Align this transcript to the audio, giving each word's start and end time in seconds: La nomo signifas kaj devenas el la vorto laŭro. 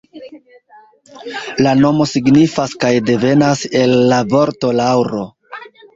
La 1.67 1.73
nomo 1.83 2.07
signifas 2.13 2.75
kaj 2.85 2.91
devenas 3.11 3.61
el 3.83 3.97
la 4.13 4.23
vorto 4.33 4.73
laŭro. 4.79 5.21